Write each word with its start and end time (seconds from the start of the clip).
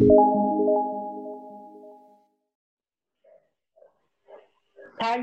Thank 0.00 0.12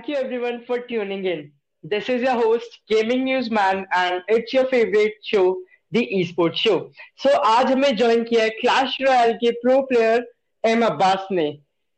you 0.07 0.15
everyone 0.15 0.65
for 0.67 0.79
tuning 0.81 1.25
in. 1.25 1.51
This 1.83 2.09
is 2.09 2.21
your 2.21 2.35
host, 2.35 2.77
Gaming 2.87 3.25
Newsman, 3.25 3.87
and 3.91 4.21
it's 4.27 4.53
your 4.53 4.65
favorite 4.65 5.15
show, 5.23 5.57
The 5.91 6.07
Esports 6.17 6.57
Show. 6.57 6.91
So 7.23 7.29
आज 7.45 7.71
हमें 7.71 7.95
join 7.97 8.23
किया 8.23 8.43
है 8.43 8.49
Clash 8.49 8.97
Royale 9.01 9.33
के 9.43 9.51
pro 9.61 9.81
player 9.81 10.27
M 10.63 10.85
Abbas 10.85 11.27
ने. 11.31 11.47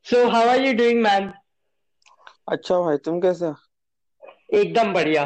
So 0.05 0.27
how 0.29 0.47
are 0.49 0.61
you 0.61 0.73
doing 0.73 1.01
man 1.01 1.31
अच्छा 2.49 2.79
भाई 2.81 2.97
तुम 3.05 3.19
कैसे 3.21 3.51
एकदम 4.59 4.93
बढ़िया. 4.93 5.25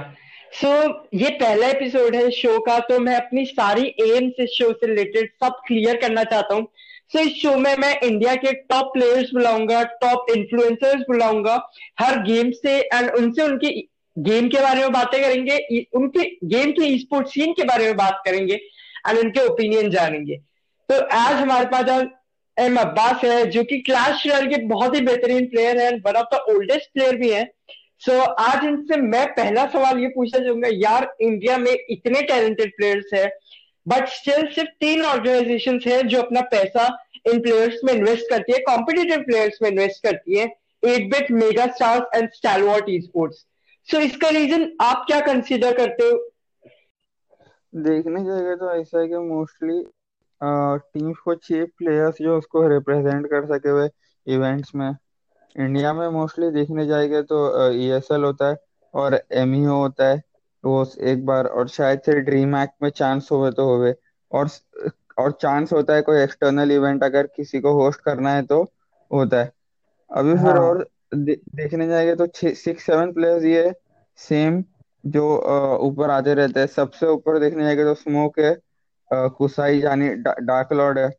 सो 0.54 0.68
so, 0.68 0.94
ये 1.14 1.30
पहला 1.30 1.68
एपिसोड 1.68 2.16
है 2.16 2.30
शो 2.32 2.60
का 2.66 2.80
तो 2.90 3.00
मैं 3.00 3.16
अपनी 3.16 3.46
सारी 3.46 3.86
एम्स 4.02 4.40
इस 4.40 4.50
शो 4.58 4.72
से 4.74 4.88
रिलेटेड 4.88 5.32
सब 5.44 5.62
क्लियर 5.68 6.02
करना 6.02 6.24
चाहता 6.24 6.56
हूँ. 6.56 6.68
सो 7.12 7.20
इस 7.20 7.34
शो 7.36 7.56
में 7.58 7.76
मैं 7.78 8.00
इंडिया 8.00 8.36
के 8.36 8.52
टॉप 8.70 8.92
प्लेयर्स 8.94 9.32
बुलाऊँगा 9.34 9.84
टॉप 10.02 10.30
इन्फ्लुएंसर्स 10.36 11.02
बुलाऊँगा 11.10 11.56
हर 12.00 12.18
गेम 12.24 12.52
से 12.52 12.78
एंड 12.80 13.10
उनसे 13.16 13.44
उनकी 13.44 13.70
गेम 14.18 14.48
के 14.48 14.62
बारे 14.62 14.82
में 14.82 14.92
बातें 14.92 15.22
करेंगे 15.22 15.86
उनके 15.96 16.24
गेम 16.48 16.72
के 16.72 16.98
स्पोर्ट 17.00 17.28
सीन 17.28 17.54
के 17.54 17.64
बारे 17.64 17.86
में 17.86 17.96
बात 17.98 18.22
करेंगे 18.26 18.54
एंड 18.54 19.20
उनके 19.20 19.46
ओपिनियन 19.46 19.90
जानेंगे। 19.90 20.36
तो 20.90 21.00
आज 21.18 21.36
हमारे 21.36 21.66
पास 21.66 21.90
आज 21.90 22.08
एम 22.58 22.78
अब्बास 22.78 23.24
है 23.24 23.46
जो 23.52 23.64
कि 23.64 23.80
क्लास 23.82 24.24
रॉयल 24.28 24.48
के 24.48 24.58
बहुत 24.66 24.96
ही 24.96 25.02
बेहतरीन 25.02 25.46
प्लेयर 25.46 25.80
है 25.82 25.90
one 25.98 26.16
of 26.16 26.36
the 26.36 26.40
oldest 26.50 26.94
player 26.94 27.16
भी 27.16 27.30
है। 27.30 27.44
सो 28.02 28.12
so, 28.12 28.28
आज 28.40 28.64
इनसे 28.66 28.96
मैं 28.98 29.26
पहला 29.34 29.66
सवाल 29.68 30.00
ये 30.00 30.08
पूछना 30.08 30.44
चाहूँगा 30.44 30.70
यार 30.74 31.08
इंडिया 31.22 31.58
में 31.58 31.72
इतने 31.72 32.22
टैलेंटेड 32.24 32.72
प्लेयर्स 32.78 33.14
है 33.14 33.26
बट 33.86 34.08
स्टिल 34.10 34.46
सिर्फ़ 34.54 34.70
तीन 34.80 35.02
ऑर्गेनाइजेशन 35.06 35.80
है 35.86 36.02
जो 36.04 36.22
अपना 36.22 36.42
पैसा 36.52 36.88
इन 37.28 37.42
प्लेयर्स 37.42 37.80
में 37.86 37.94
इन्वेस्ट 37.94 38.30
करती 38.30 38.54
है 38.54 38.60
कॉम्पिटेटिव 38.64 39.24
प्लेयर्स 39.24 39.58
में 39.62 39.70
इन्वेस्ट 39.70 40.04
करती 40.04 40.38
है 40.38 40.46
eight 40.84 41.10
bit 41.12 41.32
Mega 41.32 41.66
Stars 41.68 42.16
and 42.16 42.30
Stalwart 42.34 42.90
esports 43.02 43.46
so 43.88 44.00
इसका 44.02 44.30
रीजन 44.30 44.72
आप 44.82 45.04
क्या 45.08 45.20
कंसिडर 45.22 45.78
करते 45.78 46.04
हो? 46.04 46.18
देखने 47.74 48.24
जाएगा 48.26 48.56
तो 48.56 48.72
ऐसा 48.72 49.00
है 49.00 49.08
कि 49.08 49.18
मोस्टली 49.30 49.84
टीम्स 50.42 51.18
को 51.26 51.34
चाहिए 51.36 51.66
प्लेयर्स 51.78 52.18
जो 52.22 52.38
उसको 52.38 52.68
रिप्रेजेंट 52.68 53.28
कर 53.28 53.46
सके 53.48 53.70
हुए 53.70 53.88
इवेंट्स 54.28 54.76
में। 54.76 54.90
इंडिया 55.56 55.94
में 55.94 56.08
मोस्टली 56.12 56.50
देखने 56.52 56.86
जाएगा 56.88 57.22
तो 57.32 57.72
ईएसएल 57.74 58.24
होता 58.24 58.50
है 58.50 58.56
और 58.94 59.20
एमईओ 59.34 59.76
होता 59.76 60.08
है। 60.10 60.22
वो 60.64 60.86
एक 61.04 61.26
बार 61.26 61.46
और 61.48 61.68
शायद 61.70 62.02
से 62.06 62.20
ड्रीम 62.22 62.56
एक्ट 62.58 62.74
में 62.84 62.90
चांस 62.92 63.30
होवे 63.32 63.52
तो 63.52 63.66
होवे। 63.68 63.94
और 64.32 64.50
और 65.18 65.32
चांस 65.34 65.74
होता 65.74 65.96
है 65.96 66.02
कोई 66.02 66.22
एक्सटर्नल 66.22 66.72
इवेंट 66.72 67.04
अगर 67.04 67.28
किसी 67.38 67.60
को 67.62 67.74
होस्ट 67.74 68.02
करना 68.02 68.34
है 68.34 68.42
तो 68.46 68.62
होता 69.12 69.40
है। 69.40 69.52
अभी 70.12 70.36
फिर 70.38 70.58
हाँ। 70.58 70.60
और 70.60 70.88
दे, 71.16 71.36
देखने 71.56 71.88
जाएँगे 71.88 72.16
तो 72.18 72.28
सिक्स 72.56 72.86
सेवन 72.86 73.12
प्लेयर्स 73.14 73.44
ये 73.46 73.72
सेम 74.20 74.64
जो 75.04 75.26
ऊपर 75.82 76.10
आते 76.12 76.34
रहते 76.34 76.60
हैं। 76.60 76.68
सबसे 76.70 77.08
ऊपर 77.10 77.40
देखने 77.40 77.64
जाएँगे 77.64 77.84
तो 77.84 77.94
स्मोक 77.96 78.40
है 78.40 78.56
कुसाई 79.32 79.80
यानी 79.80 80.10
डा, 80.18 80.36
डार्क 80.42 80.74
लॉर्ड 80.74 81.00
है। 81.00 81.10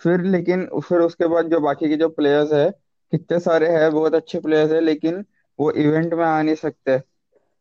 फिर 0.00 0.20
लेकिन 0.24 0.66
फिर 0.80 0.98
उसके 1.00 1.26
बाद 1.28 1.50
जो 1.50 1.60
बाकी 1.60 1.88
के 1.88 1.96
जो 1.96 2.08
प्लेयर्स 2.10 2.52
है 2.52 2.68
कितने 3.12 3.38
सारे 3.40 3.68
हैं 3.70 3.90
बहुत 3.92 4.14
अच्छे 4.14 4.40
प्लेयर्स 4.40 4.72
है 4.72 4.80
लेकिन 4.82 5.24
वो 5.58 5.70
इवेंट 5.72 6.14
में 6.14 6.24
आ 6.24 6.40
नहीं 6.42 6.54
सकते। 6.56 6.98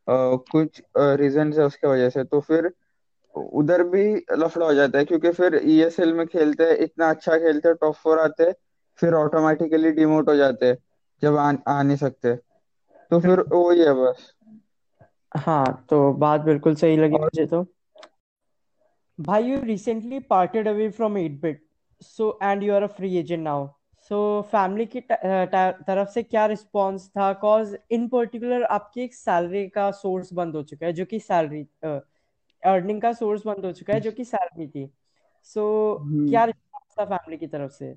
कुछ 0.09 0.81
रीजन 0.97 1.53
है 1.53 1.65
उसके 1.65 1.87
वजह 1.87 2.09
से। 2.09 2.23
तो 2.23 2.39
फिर 2.39 2.71
उधर 3.35 3.83
भी 3.83 4.15
लफड़ा 4.31 4.65
हो 4.65 4.73
जाता 4.73 4.99
है 4.99 5.05
क्योंकि 5.05 5.31
फिर 5.31 5.61
ईएसएल 5.63 6.13
में 6.13 6.27
खेलते 6.27 6.63
हैं 6.63 6.77
इतना 6.77 7.09
अच्छा 7.09 7.37
खेलते 7.37 7.67
हैं 7.69 7.77
टॉप 7.81 7.95
फोर 7.95 8.19
आते 8.19 8.43
हैं 8.43 8.53
फिर 8.99 9.13
ऑटोमेटिकली 9.13 9.91
डिमोट 9.91 10.29
हो 10.29 10.35
जाते 10.35 10.65
हैं 10.65 10.77
जब 11.21 11.37
आ, 11.37 11.53
आ 11.67 11.83
नहीं 11.83 11.97
सकते। 11.97 12.35
तो 13.11 13.19
फिर 13.19 13.39
वही 13.39 13.79
है 13.79 13.93
बस। 13.93 14.33
हाँ 15.37 15.85
तो 15.89 16.13
बात 16.13 16.41
बिल्कुल 16.41 16.75
सही 16.75 16.97
लगी 16.97 17.15
और 17.15 17.21
मुझे 17.21 17.45
तो। 17.45 17.65
भाई 19.19 19.43
you 19.43 19.61
recently 19.63 20.19
parted 20.19 20.67
away 20.67 20.89
from 20.89 21.17
8bit 21.17 21.55
so 22.01 22.39
and 22.43 22.63
you 22.63 22.73
are 22.73 22.83
a 22.83 22.87
free 22.87 23.17
agent 23.17 23.43
now 23.43 23.67
so 24.09 24.41
family 24.41 24.85
की 24.85 25.01
तरफ़ 25.01 26.09
से 26.09 26.23
क्या 26.23 26.45
रिस्पॉन्स 26.45 27.07
था? 27.09 27.31
कॉज 27.33 27.77
इन 27.91 28.07
पर्टिकुलर 28.07 28.63
आपकी 28.63 29.01
एक 29.01 29.13
सैलरी 29.13 29.67
का 29.69 29.89
सोर्स 29.91 30.33
बंद 30.33 30.55
हो 30.55 30.63
चुका 30.63 30.85
है 30.85 30.93
जो 30.93 31.05
कि 31.05 31.19
सैलरी 31.19 31.61
अर्निंग 31.83 33.01
का 33.01 33.11
सोर्स 33.13 33.45
बंद 33.47 33.65
हो 33.65 33.71
चुका 33.71 33.93
है 33.93 33.99
जो 33.99 34.11
कि 34.11 34.25
सैलरी 34.25 34.67
थी। 34.67 34.89
सो 35.43 35.61
so, 35.93 36.29
क्या 36.29 36.43
रिस्पॉन्स 36.45 36.99
था 36.99 37.05
फैमिली 37.05 37.37
की 37.37 37.47
तरफ़ 37.47 37.71
से? 37.71 37.93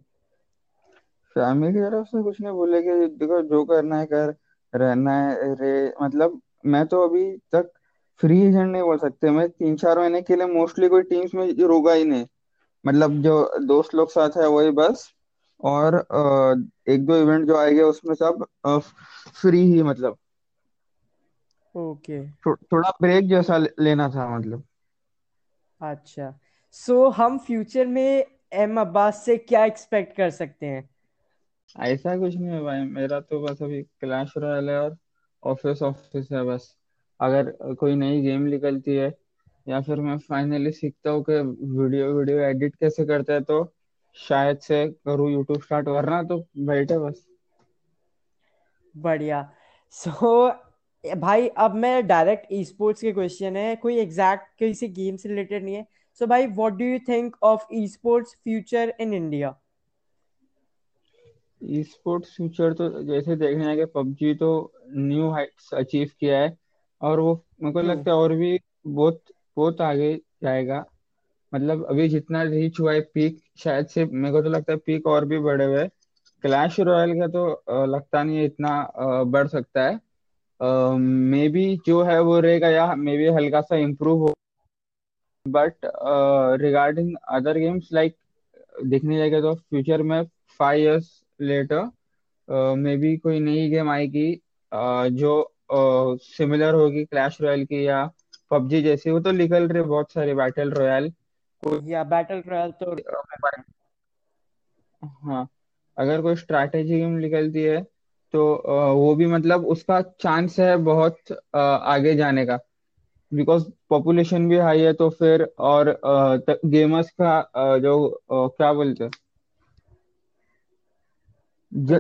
फैमिली 1.37 1.73
की 1.73 1.81
तरफ़ 1.81 2.07
से 2.07 2.23
कुछ 2.23 2.41
नहीं 2.41 2.53
बोले 2.53 2.81
कि 2.83 3.07
देखो 3.17 3.41
जो 3.43 3.65
करना 3.65 3.99
है 3.99 4.07
कर 4.07 4.35
रहना 4.73 5.13
है 5.21 5.55
रे 5.55 5.73
मतलब 6.03 6.41
मैं 6.67 6.85
तो 6.87 7.03
अभी 7.09 7.25
तक 7.53 7.71
फ्री 8.21 8.41
एजेंट 8.41 8.71
नहीं 8.73 8.83
बोल 8.83 8.99
सकते। 8.99 9.31
मैं 9.31 9.49
तीन 9.49 9.77
चार 9.77 9.99
महीने 9.99 10.23
के 10.23 10.37
लिए 10.37 10.47
मोस्टली 10.47 10.89
कोई 10.89 11.03
टीम्स 11.03 11.35
में 11.35 11.47
रुका 11.67 11.93
ही 11.93 12.05
नहीं। 12.05 12.27
मतलब 12.85 13.21
जो 13.23 13.35
दोस्त 13.67 13.95
लोग 13.95 14.11
साथ 14.11 14.37
है 14.37 14.49
वही 14.49 14.71
बस। 14.71 15.11
और 15.61 15.95
एक 16.89 17.05
दो 17.07 17.17
इवेंट 17.17 17.47
जो 17.49 17.57
आएँगे 17.57 17.83
उसमें 17.83 18.15
सब 18.15 18.45
फ्री 19.33 19.61
ही 19.65 19.83
मतलब। 19.83 20.19
ओके 21.75 22.21
थो, 22.47 22.55
थोड़ा 22.57 22.91
ब्रेक 23.03 23.29
जैसा 23.29 23.57
लेना 23.59 24.09
था 24.09 24.29
मतलब। 24.39 24.65
अच्छा। 25.81 26.33
सो 26.75 27.09
हम 27.11 27.39
फ्यूचर 27.39 27.87
में 27.87 28.25
एम 28.55 28.81
अब्बास 28.81 29.25
से 29.25 29.37
क्या 29.39 29.65
एक्सपेक्ट 29.65 30.17
कर 30.17 30.31
सकते 30.31 30.67
हैं? 30.67 30.89
ऐसा 31.77 32.17
कुछ 32.19 32.35
नहीं 32.37 32.51
है 32.51 32.61
भाई। 32.63 32.81
मेरा 32.87 33.21
तो 33.21 33.41
बस 33.41 33.63
अभी 33.63 33.83
क्लैश 33.83 34.33
रॉयल 34.39 34.71
है 34.71 34.79
और 34.81 34.97
ऑफ़िस 35.43 35.83
ऑफ़िस 35.83 36.29
है 36.33 36.43
बस। 36.45 36.75
अगर 37.21 37.51
कोई 37.75 37.95
नई 37.95 38.21
गेम 38.23 38.43
निकलती 38.45 38.95
है 38.97 39.13
या 39.67 39.81
फिर 39.81 40.01
मैं 40.01 40.17
फाइनली 40.19 40.73
सीखता 40.73 41.11
हूँ 41.11 41.23
कि 41.25 41.41
वीडियो 41.79 42.13
वीडियो 42.15 42.39
एडिट 42.41 42.75
कैसे 42.77 43.05
करते 43.07 43.33
हैं 43.33 43.43
तो 43.45 43.63
शायद 44.17 44.59
से 44.59 44.87
करूँ 45.07 45.31
यूट्यूब 45.33 45.63
स्टार्ट 45.63 45.89
वरना 45.89 46.23
तो 46.23 46.39
बैठे 46.67 46.99
बस। 46.99 47.27
बढ़िया। 48.95 49.43
सो 49.95 50.11
so, 50.11 51.17
भाई 51.19 51.49
अब 51.59 51.75
मैं 51.75 52.07
डायरेक्ट 52.07 52.47
ई 52.53 52.65
स्पोर्ट्स 52.65 53.01
के 53.01 53.13
क्वेश्चन 53.13 53.57
है 53.57 53.75
कोई 53.77 53.99
एग्जैक्ट 53.99 54.59
किसी 54.59 54.89
गेम 54.89 55.17
से 55.17 55.29
रिलेटेड 55.29 55.65
नहीं 55.65 55.75
है। 55.75 55.87
सो 56.21 56.25
so, 56.25 56.31
भाई 56.31 56.47
what 56.47 56.73
do 56.73 56.85
you 56.85 56.99
think 57.09 57.37
of 57.43 57.67
esports 57.89 58.35
future 58.45 58.95
in 59.01 59.15
India 59.15 59.55
esports 61.83 62.35
future 62.37 62.73
तो 62.73 62.89
जैसे 63.03 63.37
देखने 63.37 63.65
जाएँगे 63.65 63.85
पबजी 63.95 64.35
तो 64.35 64.49
न्यू 64.97 65.31
हाइट्स 65.31 65.73
अचीव 65.75 66.11
किया 66.21 66.39
है 66.41 66.57
और 67.01 67.21
वो 67.21 67.35
मेरे 67.63 67.73
को 67.73 67.83
लगता 67.83 68.11
है 68.11 68.17
और 68.17 68.33
भी 68.35 68.59
बहुत 68.87 69.23
बहुत 69.57 69.81
आगे 69.81 70.15
जाएगा। 70.43 70.85
मतलब 71.55 71.85
अभी 71.91 72.09
जितना 72.09 72.43
रीच 72.43 72.81
हुआ 72.81 72.93
है 72.93 73.01
पीक 73.15 73.39
शायद 73.59 73.87
से 73.87 74.05
मेरे 74.05 74.33
को 74.33 74.43
तो 74.43 74.49
लगता 74.51 74.73
है 74.73 74.79
पीक 74.87 75.07
और 75.07 75.25
भी 75.25 75.39
बढ़े 75.39 75.65
हुए 75.65 75.87
क्लैश 76.45 76.79
रॉयल 76.81 77.19
का 77.21 77.27
तो 77.29 77.87
लगता 77.87 78.23
नहीं 78.23 78.37
है 78.39 78.45
इतना 78.45 79.25
बढ़ 79.27 79.47
सकता 79.49 79.85
है। 79.85 80.01
मे 80.99 81.49
बी 81.49 81.65
जो 81.87 82.03
है 82.03 82.21
वो 82.21 82.39
रहेगा 82.41 82.69
या 82.71 82.95
मे 82.95 83.17
बी 83.19 83.27
हल्का 83.37 83.61
सा 83.61 83.77
इम्प्रूव 83.77 84.21
हो। 84.21 84.33
But 85.47 85.75
regarding 86.61 87.15
other 87.29 87.59
games 87.59 87.89
like 87.93 88.17
देखने 88.87 89.17
जाएगा 89.19 89.41
तो 89.41 89.55
फ्यूचर 89.55 90.03
में 90.03 90.23
five 90.61 90.81
years 90.81 91.11
later 91.41 91.91
may 92.77 92.97
be 92.97 93.17
कोई 93.17 93.41
नई 93.41 93.69
गेम 93.71 93.91
आएगी 93.91 94.31
uh, 94.73 95.09
जो 95.11 95.51
सिमिलर 95.73 96.73
uh, 96.73 96.81
होगी 96.81 97.05
क्लैश 97.05 97.39
रॉयल 97.41 97.65
की 97.65 97.87
या 97.87 98.05
पबजी 98.51 98.83
जैसी 98.83 99.11
वो 99.11 99.21
तो 99.21 99.31
निकल 99.33 99.69
रहे 99.69 99.83
बहुत 99.83 100.13
सारे 100.13 100.35
बैटल 100.35 100.71
रॉयल 100.73 101.13
या 101.87 102.05
बैटल 102.07 102.43
रॉयल 102.47 102.73
तो 102.81 102.95
हाँ 105.03 105.47
अगर 105.97 106.21
कोई 106.23 106.37
स्ट्रैटेजी 106.37 106.99
गेम 106.99 107.17
निकलती 107.19 107.63
है 107.63 107.83
तो 108.35 108.45
वो 108.95 109.15
भी 109.15 109.27
मतलब 109.29 109.67
उसका 109.69 110.01
चांस 110.21 110.59
है 110.61 110.77
बहुत 110.85 111.33
आगे 111.57 112.15
जाने 112.17 112.47
का। 112.47 112.59
बिकॉज़ 113.33 113.65
पॉपुलेशन 113.91 114.49
भी 114.49 114.57
हाई 114.59 114.81
है 114.81 114.93
तो 114.95 115.09
फिर 115.13 115.43
और 115.65 115.91
गेमर्स 116.67 117.11
का 117.23 117.79
जो 117.81 117.97
क्या 118.33 118.73
बोलते 118.73 119.05
हैं? 119.05 119.11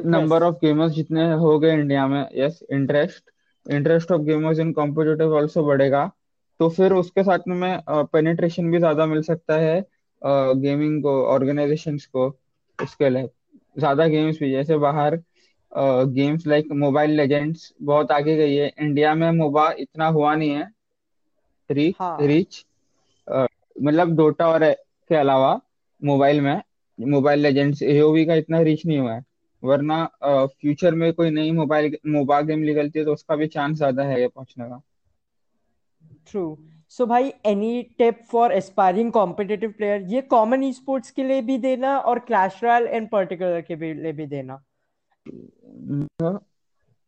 नंबर 0.06 0.42
ऑफ़ 0.42 0.54
गेमर्स 0.56 0.92
जितने 0.92 1.24
हो 1.36 1.58
गए 1.58 1.72
इंडिया 1.74 2.06
में 2.08 2.20
yes 2.36 2.58
interest 2.72 3.30
interest 3.66 4.12
of 4.12 4.22
gamers 4.22 4.58
in 4.60 4.72
competitive 4.72 5.34
also 5.36 5.64
बढ़ेगा। 5.66 6.10
तो 6.60 6.68
फिर 6.68 6.92
उसके 6.92 7.22
साथ 7.22 7.48
में 7.48 7.80
पेनिट्रेशन 7.88 8.70
भी 8.70 8.78
ज़्यादा 8.78 9.06
मिल 9.06 9.22
सकता 9.22 9.58
है 9.58 9.80
गेमिंग 10.56 11.02
को 11.02 11.22
ऑर्गेनाइजेशंस 11.26 12.06
को 12.06 12.26
उसके 12.78 13.08
लिए। 13.10 13.28
ज़्यादा 13.76 14.06
गेम्स 14.08 14.38
भी 14.40 14.50
जैसे 14.50 14.76
बाहर 14.78 15.16
गेम्स 15.72 16.46
लाइक 16.46 16.72
मोबाइल 16.74 17.10
लेजेंड्स 17.12 17.72
बहुत 17.82 18.12
आगे 18.12 18.36
गई 18.36 18.54
है। 18.54 18.70
इंडिया 18.78 19.14
में 19.14 19.30
मोबा 19.32 19.70
इतना 19.78 20.06
हुआ 20.08 20.34
नहीं 20.34 20.50
है। 20.50 20.68
रीच 21.70 21.94
हाँ. 22.00 22.16
रीच 22.20 22.64
मतलब 23.28 24.14
डोटा 24.16 24.48
और 24.48 24.64
के 24.70 25.14
अलावा 25.16 25.60
मोबाइल 26.02 26.40
में 26.40 26.60
मोबाइल 26.98 27.40
लेजेंड्स 27.40 27.82
एओवी 27.82 28.24
का 28.26 28.34
इतना 28.34 28.60
रीच 28.60 28.84
नहीं 28.86 28.98
हुआ 28.98 29.14
है। 29.14 29.24
वरना 29.62 30.04
फ्यूचर 30.24 30.94
में 30.94 31.12
कोई 31.12 31.30
नई 31.30 31.50
मोबाइल 31.52 31.96
मोबाइल 32.08 32.46
गेम 32.46 32.58
निकलती 32.60 32.98
है 32.98 33.04
तो 33.04 33.12
उसका 33.12 33.36
भी 33.36 33.46
चांस 33.48 33.76
ज़्यादा 33.76 34.02
है 34.04 34.20
ये 34.20 34.28
पहुँचने 34.28 34.64
का। 34.64 34.80
ट्रू 36.30 36.56
सो 36.92 37.06
भाई 37.06 37.32
any 37.46 37.82
tip 37.98 38.22
for 38.30 38.52
aspiring 38.52 39.12
competitive 39.12 39.70
player 39.76 40.02
ये 40.08 40.20
कॉमन 40.30 40.62
ई 40.64 40.72
स्पोर्ट्स 40.72 41.10
के 41.10 41.24
लिए 41.24 41.42
भी 41.42 41.58
देना 41.58 41.96
और 41.98 42.18
क्लैश 42.26 42.60
रॉयल 42.64 42.86
इन 42.96 43.06
पर्टिकुलर 43.12 43.60
के 43.60 43.76
भी 43.76 43.92
लिए 43.94 44.12
भी 44.12 44.26
देना। 44.26 44.62
तो 45.26 46.32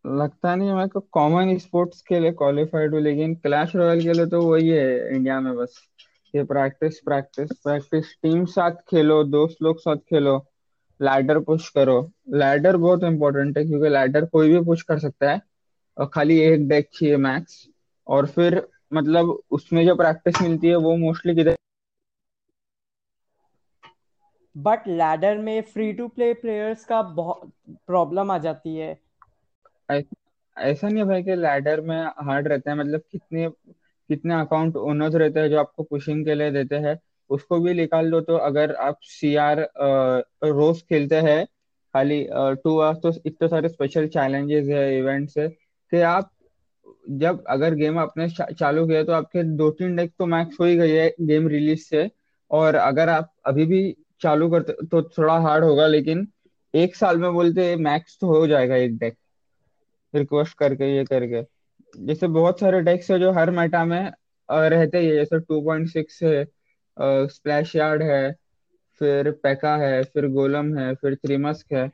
लगता 0.05 0.55
नहीं 0.55 0.69
है 0.69 0.75
मेरे 0.75 0.89
को 0.89 1.01
कॉमन 1.13 1.57
स्पोर्ट्स 1.59 2.01
के 2.03 2.21
लिए 2.21 2.33
क्वालिफाइड 2.33 2.95
हूँ, 2.95 3.01
लेकिन 3.03 3.35
क्लैश 3.37 3.75
रॉयल 3.77 4.03
के 4.03 4.13
लिए 4.13 4.27
तो 4.27 4.43
वही 4.43 4.69
है 4.69 5.17
इंडिया 5.17 5.41
में 5.41 5.55
बस। 5.57 5.81
ये 6.35 6.45
प्रैक्टिस 6.45 6.99
प्रैक्टिस 7.01 7.51
प्रैक्टिस 7.55 8.13
टीम 8.23 8.45
साथ 8.47 8.71
खेलो, 8.91 9.23
दोस्त 9.25 9.63
लोग 9.63 9.79
साथ 9.81 9.97
खेलो 10.11 10.37
लैडर 11.01 11.39
पुश 11.41 11.69
करो। 11.71 12.01
लैडर 12.35 12.77
बहुत 12.77 13.05
इंपॉर्टेंट 13.05 13.59
है, 13.59 13.65
क्योंकि 13.65 13.89
लैडर 13.89 14.25
कोई 14.27 14.49
भी 14.49 14.61
पुश 14.65 14.83
कर 14.83 14.99
सकता 14.99 15.31
है। 15.31 15.41
और 15.97 16.11
खाली 16.15 16.39
एक 16.41 16.69
डेक 16.69 16.89
चाहिए 16.95 17.17
मैक्स 17.19 17.67
और 18.07 18.27
फिर 18.29 18.57
मतलब 18.93 19.39
उसमें 19.51 19.85
जो 19.87 19.95
प्रैक्टिस 19.97 20.43
मिलती 20.43 20.69
है 20.69 20.77
वो 20.77 20.97
मोस्टली 20.97 21.35
किधर 21.35 21.57
बट 24.57 24.87
लैडर 24.89 25.39
में 25.39 25.61
फ्री 25.63 25.93
टू 25.93 26.09
प्ले 26.09 26.33
प्लेयर्स 26.35 26.85
का 26.85 27.03
बहुत 27.03 27.51
प्रॉब्लम 27.87 28.31
आ 28.31 28.39
जाती 28.39 28.77
है। 28.77 28.99
ऐसा 29.91 30.89
नहीं 30.89 30.99
है 30.99 31.05
भाई 31.05 31.23
कि 31.23 31.35
लैडर 31.37 31.81
में 31.81 31.97
हार्ड 32.27 32.49
रहता 32.49 32.71
है 32.71 32.77
मतलब 32.77 33.01
कितने 33.13 33.49
कितने 34.11 34.35
अकाउंट 34.35 34.77
ओनर्स 34.77 35.15
रहते 35.15 35.41
हैं 35.41 35.49
जो 35.51 35.59
आपको 35.59 35.83
पुशिंग 35.83 36.25
के 36.25 36.35
लिए 36.35 36.51
देते 36.51 36.77
हैं। 36.77 36.99
उसको 37.31 37.59
भी 37.61 37.75
निकाल 37.75 38.11
दो 38.11 38.21
तो 38.21 38.37
अगर 38.37 38.75
आप 38.75 38.99
सीआर 39.03 39.61
रोज 40.45 40.83
खेलते 40.83 41.17
हैं 41.17 41.45
खाली 41.95 42.27
टू 42.33 42.79
आवर्स 42.79 42.99
तो 43.03 43.13
इतने 43.27 43.49
सारे 43.49 43.69
स्पेशल 43.69 44.07
चैलेंजेस 44.09 44.69
है 44.69 44.99
इवेंट्स 44.99 45.39
है 45.39 45.49
कि 45.49 46.01
आप 46.01 46.31
जब 47.09 47.45
अगर 47.49 47.75
गेम 47.75 47.99
आपने 47.99 48.29
चालू 48.31 48.87
किया 48.87 49.03
तो 49.05 49.13
आपके 49.13 49.43
दो 49.57 49.71
तीन 49.71 49.97
डेक 49.97 50.13
तो 50.19 50.27
मैक्स 50.27 50.57
हो 50.61 50.65
ही 50.65 50.77
गई 50.77 50.91
है 50.91 51.09
गेम 51.21 51.49
रिलीज़ 51.49 51.81
से। 51.81 52.09
और 52.51 52.75
अगर 52.75 53.09
आप 53.09 53.33
अभी 53.47 53.65
भी 53.67 53.97
चालू 54.23 54.49
करते 54.51 54.73
तो 54.87 55.03
थोड़ा 55.11 55.39
हार्ड 55.39 55.65
होगा, 55.65 55.87
लेकिन 55.87 56.27
एक 56.75 56.97
साल 56.97 57.19
में 57.19 57.33
बोलते 57.33 57.75
मैक्स 57.79 58.17
तो 58.21 58.27
हो 58.29 58.47
जाएगा 58.47 58.77
एक 58.77 58.97
डेक 58.99 59.17
रिक्वेस्ट 60.15 60.59
करके, 60.59 60.97
ये 60.97 61.05
करके। 61.05 61.43
जैसे 61.95 62.29
बहुत 62.29 62.61
सारे 62.61 62.81
डेक्स 62.83 63.11
है 63.11 63.19
जो 63.19 63.33
हर 63.33 63.51
मेटा 63.51 63.85
में 63.85 64.13
रहते 64.49 64.99
ही 64.99 65.11
जैसे 65.11 65.39
टू 65.41 65.61
पॉइंट 65.63 65.89
सिक्स 65.89 66.23
है 66.23 66.45
स्प्लैश 67.29 67.75
यार्ड 67.77 68.03
है, 68.03 68.33
फिर 69.01 69.31
पेका 69.43 69.77
है, 69.77 70.03
फिर 70.05 70.27
गोलम 70.29 70.77
है, 70.79 70.95
फिर 70.95 71.15
त्रिमस्क 71.15 71.73
है। 71.73 71.91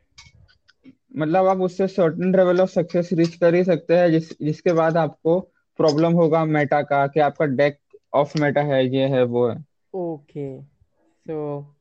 मतलब 1.17 1.47
आप 1.47 1.61
उससे 1.61 1.87
certain 1.89 2.37
level 2.37 2.61
of 2.61 2.71
success 2.71 3.13
reach 3.13 3.35
कर 3.37 3.55
ही 3.55 3.65
सकते 3.65 3.97
हैं 3.97 4.11
जिस 4.11 4.31
जिसके 4.43 4.73
बाद 4.73 4.97
आपको 4.97 5.41
प्रॉब्लम 5.77 6.13
होगा 6.13 6.45
मेटा 6.45 6.83
का 6.83 7.07
कि 7.07 7.21
आपका 7.21 7.45
डेक 7.45 7.79
ऑफ़ 8.15 8.39
मेटा 8.39 8.63
है 8.63 8.87
ये 8.97 9.07
है 9.09 9.23
वो 9.25 9.49
है। 9.49 9.65
ओके 9.95 10.63
सो 11.27 11.75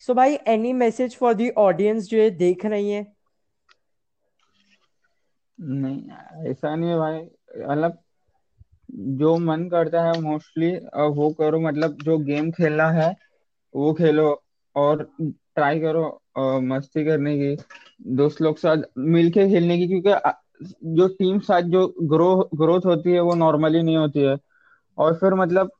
सो 0.00 0.14
भाई 0.14 0.38
any 0.48 0.72
message 0.72 1.16
for 1.16 1.34
the 1.34 1.50
audience 1.58 2.08
जो 2.08 2.18
ये 2.18 2.30
देख 2.30 2.66
रही 2.66 2.90
है? 2.90 3.16
नहीं 5.58 6.50
ऐसा 6.50 6.74
नहीं 6.74 6.90
है 6.90 6.96
भाई। 6.98 7.20
मतलब 7.68 7.98
जो 9.18 9.36
मन 9.38 9.68
करता 9.68 10.02
है 10.02 10.20
मोस्टली 10.20 10.70
वो 10.96 11.30
करो 11.30 11.60
मतलब 11.60 11.96
जो 12.02 12.18
गेम 12.18 12.50
खेलना 12.50 12.90
है 12.90 13.16
वो 13.74 13.92
खेलो। 13.92 14.43
और 14.76 15.02
ट्राई 15.18 15.80
करो 15.80 16.60
मस्ती 16.62 17.04
करने 17.04 17.36
की, 17.38 17.56
दोस्त 18.14 18.40
लोग 18.42 18.56
साथ 18.58 18.82
मिलके 18.98 19.48
खेलने 19.48 19.78
की, 19.78 19.86
क्योंकि 19.88 20.66
जो 20.96 21.06
टीम 21.10 21.38
साथ 21.40 21.62
जो 21.70 21.86
ग्रो 22.02 22.34
ग्रोथ 22.54 22.86
होती 22.86 23.12
है, 23.12 23.20
वो 23.20 23.34
नॉर्मली 23.34 23.82
नहीं 23.82 23.96
होती 23.96 24.20
है। 24.20 24.36
और 24.98 25.14
फिर 25.18 25.34
मतलब 25.34 25.70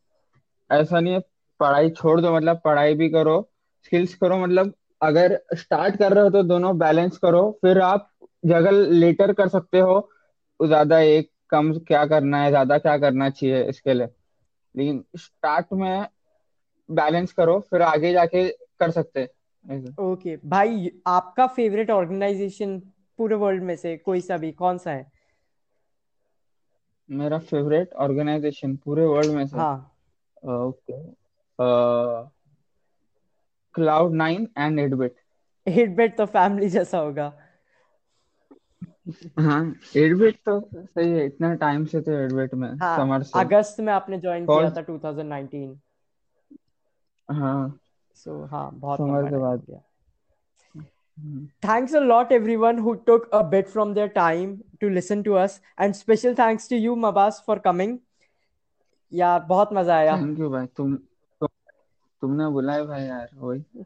ऐसा 0.70 1.00
नहीं 1.00 1.12
है, 1.14 1.20
पढ़ाई 1.60 1.90
छोड़ 1.90 2.20
दो 2.20 2.34
मतलब 2.36 2.60
पढ़ाई 2.64 2.94
भी 2.94 3.08
करो 3.10 3.40
स्किल्स 3.86 4.14
करो 4.14 4.36
मतलब 4.38 4.72
अगर 5.02 5.38
स्टार्ट 5.54 5.96
कर 5.96 6.12
रहे 6.12 6.24
हो 6.24 6.30
तो 6.30 6.42
दोनों 6.42 6.76
बैलेंस 6.78 7.16
करो, 7.18 7.50
फिर 7.62 7.80
आप 7.80 8.10
जगह 8.44 8.70
लेटर 8.70 9.32
कर 9.32 9.48
सकते 9.48 9.78
हो, 9.80 10.10
ज़्यादा 10.60 10.98
एक 11.00 11.30
कम 11.50 11.72
क्या 11.78 12.04
करना 12.06 12.42
है, 12.42 12.48
ज़्यादा 12.50 12.78
क्या 12.78 12.96
करना 12.98 13.28
चाहिए 13.30 13.62
इसके 13.64 13.94
लिए। 13.94 14.08
लेकिन 14.74 15.04
स्टार्ट 15.16 15.66
में 15.72 16.06
बैलेंस 16.88 17.32
करो, 17.32 17.58
फिर 17.60 17.82
आगे 17.82 18.12
जाके 18.12 18.46
कर 18.80 18.90
सकते 18.92 19.20
हैं 19.20 19.28
ओके 20.00 20.36
भाई 20.46 20.90
आपका 21.06 21.46
फेवरेट 21.48 21.90
ऑर्गेनाइजेशन 21.90 22.78
पूरे 23.18 23.34
वर्ल्ड 23.36 23.62
में 23.62 23.76
से 23.76 23.96
कोई 23.98 24.20
सा 24.20 24.36
भी 24.36 24.52
कौन 24.54 24.78
सा 24.78 24.90
है? 24.90 25.10
मेरा 27.08 27.38
फेवरेट 27.40 27.92
ऑर्गेनाइजेशन 28.00 28.76
पूरे 28.76 29.04
वर्ल्ड 29.06 29.32
में 29.32 29.46
से? 29.46 29.58
हाँ। 29.58 29.90
Okay 30.50 31.00
Cloud 33.74 34.14
Nine 34.14 34.48
and 34.58 34.78
eight bit 34.80 35.20
hit 35.66 36.16
तो 36.16 36.26
फैमिली 36.26 36.68
जैसा 36.70 36.98
होगा। 36.98 37.32
हाँ 39.38 39.60
एडबिट 39.96 40.36
तो 40.44 40.58
सही 40.76 41.10
है 41.10 41.24
इतना 41.26 41.52
टाइम 41.58 41.84
से 41.86 42.00
तो 42.00 42.12
एडबिट 42.14 42.54
में 42.56 42.70
हाँ 42.80 42.96
समर 42.96 43.22
से। 43.24 43.40
अगस्त 43.40 43.80
में 43.80 43.92
आपने 43.92 44.18
ज्वाइन 44.20 44.46
किया 44.48 44.70
था 44.70 44.82
2019 44.82 45.76
हाँ। 47.28 47.78
सो 48.14 48.44
हाँ 48.52 48.70
बहुत 48.74 48.98
समर 48.98 49.30
के 49.30 49.38
बाद 49.38 49.66
हम्म, 50.76 51.48
Thanks 51.62 51.92
a 51.94 52.00
lot, 52.00 52.32
everyone 52.32 52.78
who 52.84 52.92
took 53.08 53.26
a 53.32 53.42
bit 53.52 53.68
from 53.74 53.92
their 53.98 54.08
time 54.14 54.50
to 54.80 54.88
listen 54.90 55.22
to 55.28 55.36
us. 55.42 55.60
And 55.78 55.96
special 55.98 56.34
thanks 56.40 56.66
to 56.72 56.76
you, 56.76 56.96
Mabas, 57.04 57.38
for 57.46 57.56
coming. 57.66 57.94
यार 59.12 59.40
बहुत 59.48 59.72
मज़ा 59.72 59.96
आया 59.96 60.16
थैंक 60.16 60.38
यू 60.38 60.48
भाई 60.50 60.66
तुम 60.76 60.94
तुम 61.40 61.48
तुमने 62.22 62.48
बुलाया 62.52 62.84
भाई 62.84 63.04
यार 63.04 63.28
वही 63.34 63.84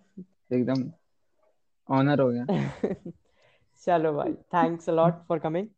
एकदम 0.57 0.85
ऑनर 1.89 2.21
हो 2.21 2.29
गया 2.31 2.47
चलो 3.87 4.13
भाई 4.15 4.33
thanks 4.55 4.89
a 4.89 4.93
lot 4.93 5.23
for 5.29 5.39
coming 5.39 5.67